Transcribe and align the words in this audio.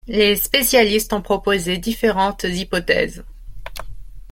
Les 0.07 0.35
spécialistes 0.35 1.13
ont 1.13 1.21
proposé 1.21 1.77
différentes 1.77 2.43
hypothèses. 2.43 3.23